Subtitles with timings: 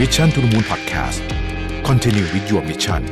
[0.00, 1.20] Mission to the Moon Podcast
[1.88, 3.02] Continue with your mission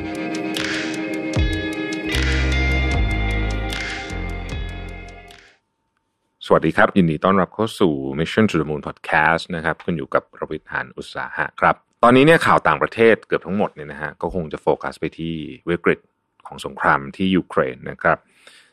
[6.46, 15.34] สวัสดีครับ ยินดีต้อนรับเข้าสู่ Mission to the Moon Podcast นะครับคุณอยู่กับประวิทยานอุตสาหะครับ ตอนนี้เนี่ยข่าวต่างประเทศเกือบทั้งหมดเนี่ยนะฮะก็คงจะโฟกัสไปที่
[15.68, 16.00] วิกฤต
[16.46, 18.18] ของสงครามที่ยูเครนนะครับ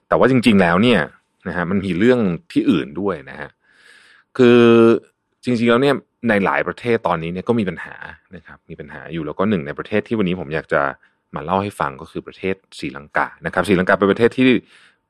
[0.07, 1.02] แต่ว่าจริง ๆแล้วเนี่ย
[1.48, 2.20] นะฮะมันมีเรื่อง
[2.52, 3.50] ที่อื่นด้วยนะฮะ
[4.38, 4.60] คือ
[5.44, 5.96] จริงๆแล้วเนี่ย
[6.27, 7.95] ในหลายประเทศตอนนี้เนี่ยก็มีปัญหา
[8.36, 10.82] นะครับ มีปัญหาอยู่แล้วก็หนึ่งในประเทศที่วันนี้ผมอยากจะ
[11.36, 14.46] มาเล่าให้ฟังก็คือประเทศศรีลังกานะครับศรีลังกาเป็นประเทศที่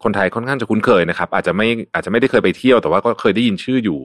[0.03, 3.99] คนไทยค่อนข้างจะคุ้นเคยนะครับ อาจจะไม่อาจจะไม่ได้เคยไปเที่ยวแต่ว่าก็เคยได้ยินชื่ออยู่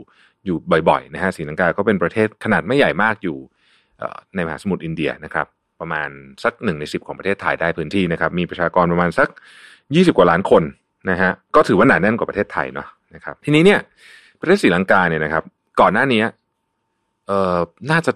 [0.47, 0.57] อยู่
[0.89, 3.37] บ่อยๆนะฮะศรีลังกาก็เป็นประเทศขนาดไม่ใหญ่มากอยู่
[4.35, 5.47] ในมหาสมุทรอินเดียนะครับ
[5.81, 6.09] ประมาณ
[6.45, 9.29] สักหนึ่งในสิบของประเทศไทยได้พื้นที่นะครับ มีประชากรประมาณสัก
[9.95, 10.63] ยี่สิบกว่าล้านคน
[11.11, 13.81] นะฮะก็ถือว่าหนาแน่นกว่าประเทศไทยเนาะนะครับ ทีนี้เนี่ย
[14.41, 15.43] ประเทศศรีลังกาเนี่ยนะครับ
[15.81, 16.23] ก่อนหน้านี้
[17.27, 17.59] เอ่อ
[17.91, 18.13] น่าจะ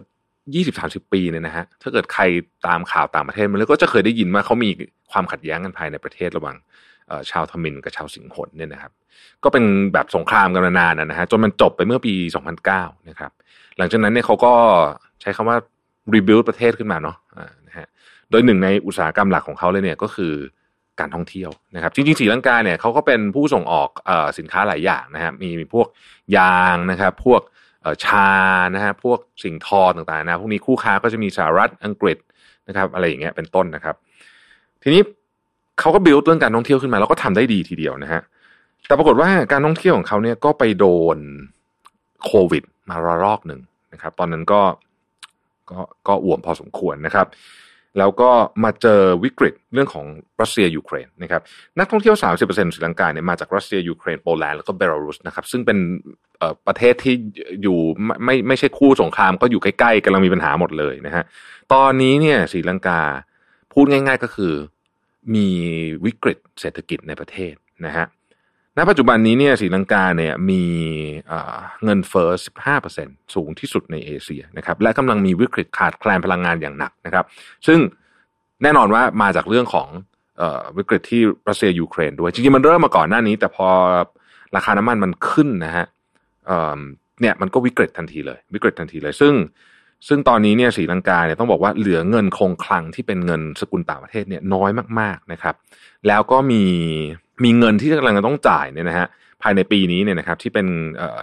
[0.55, 2.23] ยี่สิบสามสิบปีเนี่ยนะฮะถ้าเกิดใคร
[2.67, 4.71] ตามข่าวต่างประเทศมาแล้วก็จะเคยได้ยินว่าเขามี
[5.13, 6.57] ความขัดแย้งกันภายในประเทศระหว่าง
[7.31, 8.93] ชาวทมินกับชาวสิงหนเนี่ยนะครับ
[9.45, 12.15] ก็เป็นแบบสงครามกันมานานนะฮะจนมันจบไปเมื่อปี
[12.61, 13.31] 2009 นะครับ
[13.79, 14.53] หลังจากนั้นเนี่ยเขาก็
[15.21, 15.57] ใช้คำว่า
[16.15, 17.17] rebuild ประเทศขึ้นมาเนาะ
[17.69, 17.87] นะฮะ
[18.31, 20.33] โดยหนึ่งในอุตสาหกรรมหลักของเขาเลยเนี่ยก็คือ
[21.01, 25.87] การท่องเที่ยวนะครับ จริงๆศรีลังกาเนี่ยเขาก็เป็นผู้ส่งออกอสินค้าหลายอย่างนะฮะมีมีพวก
[26.37, 27.41] ยางนะครับ พวก
[28.05, 28.31] ชา
[28.75, 32.19] นะฮะพวกสิ่งทอต่างๆนะพวกนี้คู่ค้าก็จะมีสหรัฐอังกฤษ
[32.69, 33.95] นะครับอะไรอย่างเงี้ยเป็นต้นนะครับ
[34.83, 35.03] ทีนี้
[35.81, 38.23] เขาก็บิวเรื่องการท่องเที่ยวขึ้นมาแล้วก็ทำได้ดีทีเดียวนะฮะ
[38.87, 41.17] แต่ปรากฏว่าการท่องเที่ยวของเขาเนี่ยก็ไปโดน
[42.25, 43.61] โควิดมาระลอกหนึ่ง
[43.93, 44.61] นะครับ ตอนนั้นก็
[45.71, 47.27] ก็ก็อ่วมพอสมควรนะครับ
[47.99, 48.31] แล้วก็
[48.65, 50.07] มาเจอวิกฤตเรื่องของ
[50.41, 51.43] รัสเซียยูเครนนะครับ
[51.79, 55.79] นักท่องเที่ยว 30%ศรีลังกาเนี่ยมาจากรัสเซียยูเครนโปแลนด์แล้วก็เบลารุสนะครับซึ่งเป็น
[56.67, 57.15] ประเทศที่
[57.63, 57.79] อยู่
[58.25, 61.25] ไม่ไม่ใช่คู่สงครามก็อยู่ใกล้ๆกำลังมีปัญหาหมดเลยนะฮะ
[61.73, 63.01] ตอนนี้เนี่ยศรีลังกา
[63.73, 64.53] พูดง่าย ๆก็คือ
[65.35, 65.49] มี
[66.05, 67.55] วิกฤตเศรษฐกิจในประเทศ
[67.87, 68.07] นะฮะ
[68.79, 70.63] ณปัจจุบันนี้เนี่ยศรีลังกาเนี่ยมี
[71.85, 72.31] เงินเฟ้อ
[72.83, 77.25] 15%สูงที่สุดในเอเชียนะครับและกำลังมีวิกฤตขาดแคลนพลังงานอย่างหนักนะครับ
[77.67, 77.79] ซึ่ง
[78.63, 79.89] แน่นอนว่ามาจากเรื่องของ
[80.77, 83.69] วิกฤตที่รัสเซียยูเครนด้วย จริงๆ มันเริ่มมาก่อนหน้านี้ แต่พอ
[84.57, 85.87] ราคาน้ำมันมันขึ้นนะฮะ
[87.21, 89.35] เนี่ยมันก็วิกฤตทันทีเลย วิกฤตทันทีเลย ซึ่ง
[90.09, 95.55] ซึ่งตอนนี้เนี่ยศรีลังกาเนี่ยต้องบอกว่าเหลือเงินคงคลังที่เป็นเงินสกุลต่างประเทศเนี่ยน้อยมากๆนะครับ
[96.07, 96.65] แล้วก็มี
[97.45, 99.07] มีเงินที่กำลังจะต้องจ่ายเนี่ยนะฮะ
[99.43, 100.67] ภายในปีนี้เนี่ยนะครับ ที่เป็น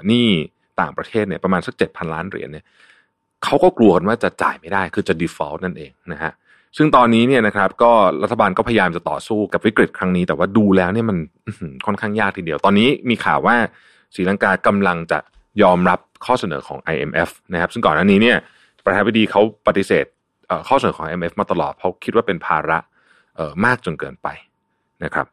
[0.08, 0.28] หนี้
[0.82, 2.66] ต่างประเทศเนี่ยประมาณสักเจ็ดพันล้านเหรียญเนี่ย
[3.44, 6.32] เขาก็กลัวกันว่าจะจ่ายไม่ได้คือจะ default นั่นเองนะฮะ
[6.78, 7.92] ซึ่งตอนนี้เนี่ยนะครับ ก็
[8.24, 11.18] รัฐบาลก็พยายามจะต่อสู้กับวิกฤตครั้งนี้ แต่ว่าดูแล้วเนี่ยมัน
[11.86, 13.56] ค่อนข้างยากทีเดียว ตอนนี้มีข่าวว่า
[14.16, 15.20] ศรีลังกากำลังจะ
[15.64, 18.38] ยอมรับข้อเสนอของ IMF นะครับ ซึ่งก่อนหน้านี้เนี่ย
[18.84, 20.06] ประธานาธิบดีเขาปฏิเสธ
[20.68, 22.78] ข้อเสนอของ IMF มาตลอดเพราะคิดว่าเป็นภาระ
[23.66, 24.28] มากจนเกินไป
[25.04, 25.26] นะครับ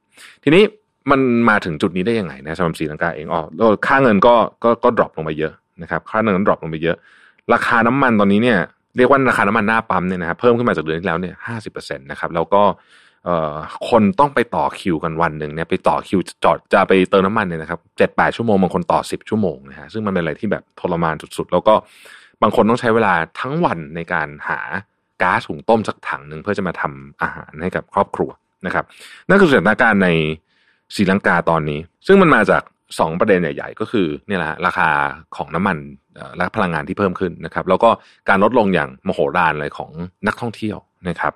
[0.42, 0.62] ทีนี้
[1.10, 3.40] มันมาถึงจุดนี้ได้ยังไงนะสำหรับศรีลังกาเองอ๋อ
[3.86, 4.34] ค่าเงินก็
[4.64, 5.52] ก็ก็ drop ลงไปเยอะ
[5.82, 6.96] นะครับ ค่าเงิน drop ลงไปเยอะ
[7.52, 8.58] ราคาน้ำมันตอนนี้เนี่ย
[8.96, 12.62] เรียกว่าราคาน้ำมันหน้าปั๊มเนี่ยนะครับเพิ่มขึ้นมาจากเดือนที่แล้วเนี่ยห้าสิบเปอร์เซ็นต์นะครับแล้วก็
[13.90, 21.74] คนต้องไปต่อคิวกันวันหนึ่งเนี่ยไปต่อคิวจอดจะไปเติมน้ำมันเนี่ยนะครับเจ็ดแปดชั่วโมงบางคนต่อสิบชั่วโมงนะฮะซึ่งมันเป็นอะไรที่แบบทรมานสุดๆ แล้วก็
[22.42, 24.60] บางคนต้องใช้เวลาทั้งวันในการหา
[25.22, 28.30] ก๊าซหุงต้มสักถังหนึ่งเพื่อจะมาทำอาหารให้กับครอบครัว
[28.66, 28.84] นะครับ
[29.28, 30.08] นั่นคือสถานการณ์ใน
[30.94, 32.62] ศรีลังกาตอนนี้ ซึ่งมันมาจาก
[32.98, 34.88] สองประเด็นใหญ่ ๆ ก็คือเนี่ยแหละราคา
[35.36, 35.78] ของน้ำมัน
[36.36, 37.90] และพลังงานที่เพิ่มขึ้นนะครับ แล้วก็
[38.28, 39.90] การลดลงอย่างมโหฬารเลยของ
[40.26, 40.76] นักท่องเที่ยว
[41.08, 41.34] นะครับ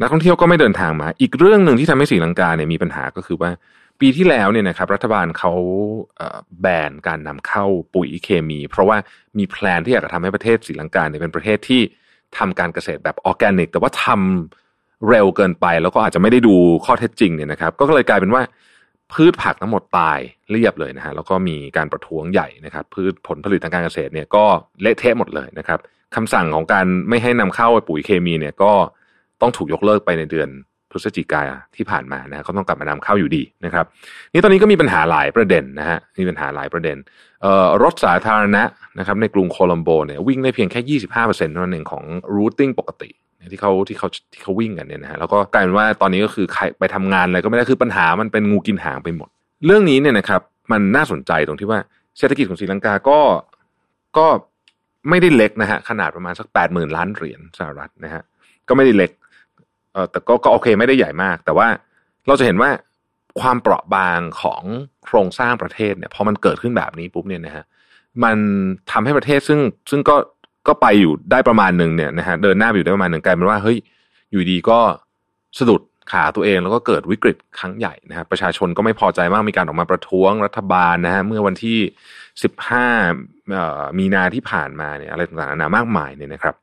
[0.00, 3.50] นักท่องเที่ยวก็ไม่เดินทางมา อีกเรื่องหนึ่งที่ทำให้ศรีลังกาเนี่ยมีปัญหาก็คือว่า
[4.00, 5.52] ปีที่แล้วเนี่ยนะครับ รัฐบาลเขา
[6.60, 8.96] แบนการนำเข้าปุ๋ยเคมี เพราะว่า
[9.38, 11.80] มีแพลนที่อยากจะทำให้ประเทศศรีลังกาเนี่ยเป็นประเทศที่
[12.38, 14.67] ทำการเกษตรแบบออร์แกนิก แต่ว่าทำ
[15.08, 16.54] เร็วเกินไป แล้วก็อาจจะไม่ได้ดู
[16.84, 18.42] ข้อเท็จจริงเนี่ยนะครับ ก็เลยกลายเป็นว่า
[19.12, 20.18] พืชผักทั้งหมดตาย
[20.50, 24.44] เรียบเลยนะฮะแล้วก็มีการประท้วงใหญ่นะครับ พืชผลผลิตทางการเกษตรเนี่ยก็
[24.82, 25.78] เละเทะหมดเลยนะครับ
[26.16, 28.72] คำสั่งของการไม่ให้นำเข้าปุ๋ยเคมีเนี่ยก็
[29.40, 30.48] ต้องถูกยกเลิกไปในเดือน
[30.90, 31.42] พฤศจิกา
[31.76, 33.84] ที่ผ่านมานะก็ต้องกลับมานำเข้าอยู่ดีนะครับ
[34.32, 36.96] นี่ตอนนี้ก็มีปัญหาหลายประเด็นนะฮะมีปัญหาหลายประเด็น
[37.82, 38.62] รถสาธารณะ
[38.98, 42.04] นะครับในกรุงโคลัมโบเนี่ยวิ่งได้เพียงแค่ยี่สิบห้าเปอร์เซ็นต์เท่านั้นเองของ
[42.34, 43.10] routing ปกติ
[43.52, 49.28] ที่เขาที่เขาที่เขาวิ่งกันเนี่ยนะฮะแล้วก็กลายเป็นว่าตอนนี้ก็คือใครไปทำงานอะไรก็ไม่ได้คือปัญหามันเป็นงูกินหางไปหมด
[49.66, 50.40] เรื่องนี้เนี่ยนะครับ
[50.72, 51.80] มันน่าสนใจตรงที่ว่า
[52.18, 53.20] เศรษฐกิจของศรีลังกาก็
[54.16, 54.26] ก็
[55.08, 58.22] ไม่ได้เล็กนะฮะขนาดประมาณสักแปดหมื่นล้านเหรียญสหรัฐนะฮะ
[58.68, 59.10] ก็ไม่ได้เล็ก
[59.92, 61.68] เออแต่ก็ก็โอเคไม่ได้ใหญ่มาก แต่ว่า
[62.26, 62.70] เราจะเห็นว่า
[63.40, 64.62] ความเปราะบางของ
[65.04, 67.64] โครงสร้างประเทศเนี่ยพอมันเกิดขึ้นแบบนี้ปุ๊บเนี่ยนะฮะ
[68.24, 68.36] มัน
[68.90, 70.16] ทำให้ประเทศซึ่งซึ่งก็
[70.68, 73.78] ก็ไปอยู่ได้ประมาณหนึ่งเนี่ยนะฮะเดินหน้าไปอยู่ได้ประมาณหนึ่งกลายเป็นว่าเฮ้ย
[74.30, 74.78] อยู่ดีก็
[75.58, 81.78] สะดุดขาตัวเองแล้วก็เกิดวิกฤตครั้งใหญ่นะฮะประชาชนก็ไม่พอใจมากมีการออกมาประท้วงรัฐบาลนะฮะเมื่อวันที่
[82.42, 82.86] สิบห้า
[83.98, 86.54] มีนาที่ผ่านมาเนี่ยอะไรต่างๆนานามากมายเนี่ยนะครับ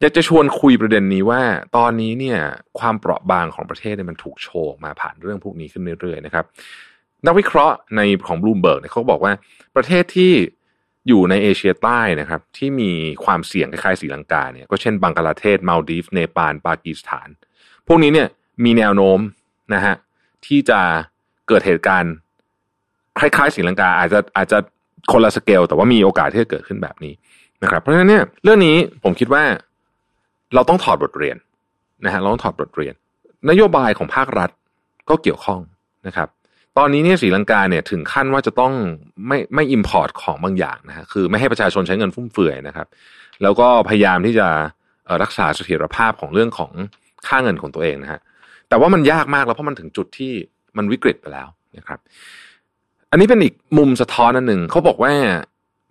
[0.00, 1.42] อยากจะชวนคุยประเด็นนี้ว่า
[1.76, 2.38] ตอนนี้เนี่ย
[2.78, 6.44] ความเปราะบางของประเทศเนี่ยมันถูกโชว์มาผ่านเรื่องพวกนี้ขึ้นเรื่อยๆนะครับ
[7.26, 9.32] นักวิเคราะห์ในของบลูมเบิร์กเนี่ยเขาบอกว่า
[9.76, 10.32] ประเทศที่
[11.08, 12.90] อยู่ในเอเชียใต้นะครับที่มี
[13.24, 17.28] ความเสี่ยงคล้ายๆศรีลังกาเนี่ยก็เช่นบังกลาเทศมาลดีฟเนปาลปากีสถาน
[17.86, 18.28] พวกนี้เนี่ย
[18.64, 19.18] มีแนวโน้ม
[19.74, 19.94] นะฮะ
[20.46, 20.80] ที่จะ
[21.48, 22.14] เกิดเหตุการณ์
[23.18, 24.58] คล้ายๆศรีลังกา อาจจะอาจจะ
[25.12, 27.14] คนละสเกล แต่ว่ามีโอกาสที่จะเกิดขึ้นแบบนี้
[27.62, 29.44] นะครับเพราะฉะนั้นเนี่ยเรื่องนี้ผมคิดว่า
[30.54, 31.36] เราต้องถอดบทเรียน
[32.04, 32.94] นะฮะเราต้องถอดบทเรียน
[33.50, 34.50] นโยบายของภาครัฐ
[35.08, 35.60] ก็เกี่ยวข้อง
[36.06, 36.28] นะครับ
[36.78, 38.72] ตอนนี้เนี่ยศรีลังกาเนี่ยถึงขั้นว่าจะต้อง
[39.26, 42.86] ไม่ไม่ import ของบางอย่างนะฮะคือไม่ให้ประชาชนใช้เงินฟุ่มเฟือยนะครับ
[43.42, 44.48] แล้วก็พยายามที่จะ
[45.22, 46.72] รักษาเสถียรภาพของเรื่องของ
[47.26, 48.20] ค่าเงินของตัวเองนะฮะ
[48.68, 50.32] แต่ว่ามันยากมากแล้วเพราะมันถึงจุดที่
[50.76, 51.98] มันวิกฤตไปแล้วนะครับ
[53.10, 55.12] อันนี้เป็นอีกมุมสะท้อนอันหนึ่งเขาบอกว่า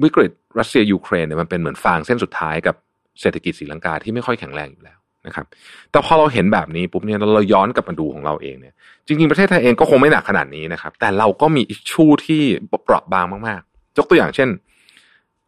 [0.04, 2.76] วิกฤตรัสเซียยูเครนเนี่ยมันเป็นเหมือนฟางเส้นสุดท้ายกับ
[3.22, 5.46] เศรษฐกิจศรีลังกาที่ไม่ค่อยแข็งแรงอยู่แล้ว นะครับ
[5.92, 8.74] แต่พอเราเห็นแบบนี้ปุ๊บเนี่ยเราย้อนกลับมาดูของเราเองเนี่ย
[9.08, 12.42] จริง ๆ ประเทศไทยเองก็คงไม่หนักขนาดนี้นะครับ แต่เราก็มีอิชชูที่
[12.84, 14.50] เปราะบางมากๆยกตัวอย่างเช่น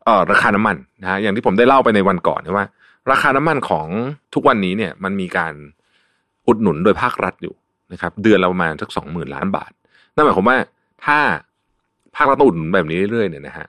[0.06, 2.66] เอ่อราคาน้ำมันนะฮะอย่างที่ผมได้เล่าไปในวันก่อนว่า
[3.12, 3.88] ราคาน้ำมันของ
[4.34, 5.54] ทุกวันนี้เนี่ย มันมีการ
[6.48, 7.56] อุดหนุนโดยภาครัฐอยู่
[7.94, 9.72] นะครับ เดือนละประมาณสักสองหมื่นล้านบาท
[10.14, 10.58] นั่นหมายความว่า
[11.06, 11.18] ถ้า
[12.16, 13.68] ภาครัฐอุดหนุนแบบนี้เรื่อยๆเนี่ยนะฮะ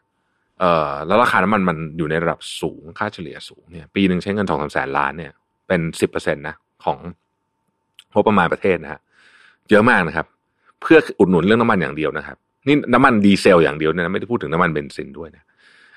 [0.60, 5.32] เอ่อแล้วราคาน้ำมันมันอยู่ในระดับสูงค่าเฉลี่ยสูงเนี่ย ปีหนึ่งใช้เงินสองสามแสนล้านเนี่ย
[5.66, 6.54] เป็นสิบเปอร์เซ็นตนะ
[6.84, 6.98] ของ
[8.14, 9.00] งบประมาณประเทศนะฮะ
[9.70, 10.26] เยอะมากนะครับ
[10.80, 12.36] เพื่ออุดหนุนเรื่องน้ำมันอย่างเดียวนะครับ
[12.68, 15.44] นี่น้ำมันดีเซลอย่างเดียวเนี่ยไม่ได้พูดถึงน้ำมันเบนซินด้วยนะ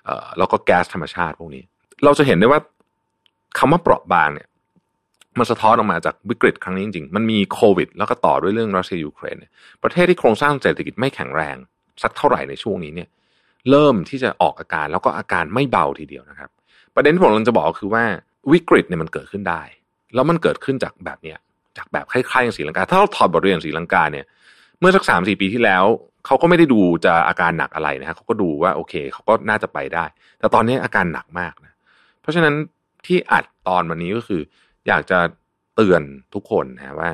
[0.05, 1.63] เอ่อแล้วก็แก๊สธรรมชาติพวกนี้
[2.03, 2.59] เราจะเห็นได้ว่า
[3.57, 4.47] คำว่าเปราะบางเนี่ย
[5.39, 9.35] มันสะท้อนออกมาจากวิกฤตครั้งนี้จริงๆ มันมีโควิด แล้วก็ต่อด้วยเรื่องรัสเซียยูเครน
[9.83, 11.55] ประเทศที่โครงสร้างเศรษฐกิจไม่แข็งแรง
[12.03, 13.09] สักเท่าไหร่ในช่วงนี้เนี่ย
[13.69, 16.49] เริ่มที่จะออกอาการแล้วก็อาการไม่เบาทีเดียวนะครับ
[16.95, 18.03] ประเด็นที่ผมกำลังจะบอกคือว่า
[18.51, 19.61] วิกฤตเนี่ยมันเกิดขึ้นได้
[20.13, 21.37] แล้วมันเกิดขึ้นจากแบบเนี้ย
[21.77, 24.25] จากแบบคล้ายๆอย่างศรีลังกา ถ้าเราถอดบทเรียนศรีลังกาเนี่ย
[24.79, 25.83] เมื่อสักสามสี่ปีที่แล้ว
[26.25, 30.05] เขาก็ไม่ได้ดูจะอาการหนักอะไรนะฮะเขาก็ดูว่าโอเคเขาก็น่าจะไปได้
[30.39, 31.73] แต่ตอนนี้อาการหนักมากนะ
[32.21, 32.55] เพราะฉะนั้น
[33.05, 34.41] ที่อัดตอนวันนี้ก็คือ
[34.87, 35.19] อยากจะ
[35.75, 36.01] เตือน
[36.33, 37.11] ทุกคนนะว่า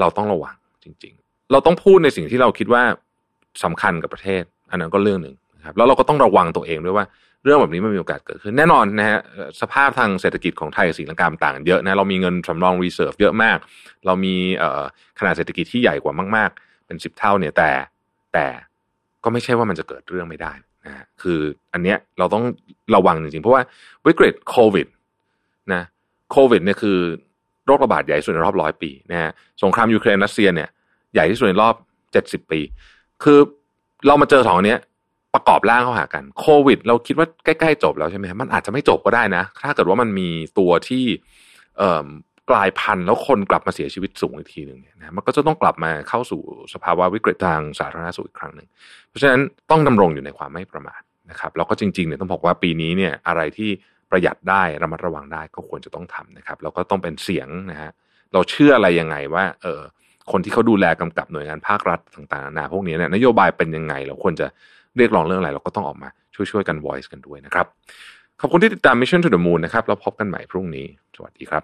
[0.00, 2.82] เราต้องระวังจริง ๆ เราต้องพูดในสิ่งที่เราคิดว่า
[3.64, 5.34] สำคัญกับประเทศ อันนั้นก็เรื่องหนึ่ง
[5.64, 7.06] ครับแล้วเราก็ต้องระวังตัวเองด้วยว่า
[7.44, 9.20] เรื่องแบบนี้มันมีโอกาสเกิดขึ้นแน่นอนนะฮะ
[9.60, 13.58] สภาพทางเศรษฐกิจของไทยกับศรีลังกาต่างเยอะนะเรามีเงินสำรอง reserve เยอะมาก
[14.06, 14.34] เรามี
[15.18, 17.70] ขนาดเศรษฐกิจที่ใหญ่กว่ามาก ๆ เป็นสิบเท่าเนี่ยแต่
[18.32, 18.46] แต่
[19.24, 20.52] ก็ไม่ใช่ว่ามันจะเกิดเรื่องไม่ได้
[20.86, 21.40] นะคือ
[21.72, 22.44] อันเนี้ยเราต้อง
[22.94, 23.62] ระวังจริงๆ เพราะว่า
[24.06, 24.86] วิกฤตโควิด
[25.72, 25.82] นะ
[26.32, 26.98] โควิดเนี่ยคือ
[27.66, 29.30] โรคระบาดใหญ่สุดในรอบร้อยปีนะฮะ
[29.62, 30.68] สงครามยูเครนรัสเซียเนี่ย
[31.14, 31.74] ใหญ่ที่สุดในรอบ
[32.12, 32.60] เจ็ดสิบปี
[33.24, 33.38] คือ
[34.06, 34.80] เรามาเจอสองอันเนี้ย
[35.34, 40.28] ประกอบร่างเข้าหากันโควิด เราคิดว่าใกล้ๆจบแล้วใช่ไหมมันอาจจะไม่จบก็ได้นะ ถ้าเกิดว่ามันมี
[40.58, 41.04] ตัวที่
[41.78, 42.06] เอ่อ
[42.50, 46.40] กลายพันธุ์แล้วคนกลับมาเสียชีวิตสูงอีกทีหนึ่งเนี่ยนะมันก็จะต้องกลับมาเข้าสู่
[46.74, 48.68] สภาวะวิกฤตทางสาธารณสุขอีกครั้งหนึ่ง
[49.08, 49.40] เพราะฉะนั้น
[49.70, 51.00] ต้องดำรงอยู่ในความไม่ประมาท
[51.30, 53.70] นะครับแล้วก็จริงๆเนี่ยต้องบอกว่าปีนี้เนี่ยอะไรที่
[54.10, 57.90] ประหยัดได้ระมัดระวังได้ก็ควรจะต้องทำนะครับแล้วก็ต้องเป็นเสียงนะฮะ
[58.32, 59.80] เราเชื่ออะไรยังไงว่าเออ
[60.32, 64.46] คนที่เขาดูแลกำกับหน่วยงานภาครัฐต่างๆนานาพวกนี้เนี่ยนโยบายเป็นยังไง เราควรจะ
[64.96, 67.66] เรียกร้องเรื่องอะไรเราก็ต้องออกมาช่วยๆกัน voice กันด้วยนะครับ
[68.40, 70.86] ขอบคุณที่ติดตาม Mission to the Moon นะครับเราพบกันใหม่พรุ่งนี้
[71.16, 71.62] สวัสดีครับ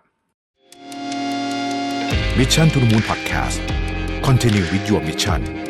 [2.38, 3.58] Mission to the Moon Podcast
[4.26, 5.69] Continue with your mission